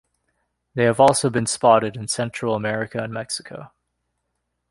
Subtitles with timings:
[0.73, 3.71] They have also been spotted in Central America and Mexico.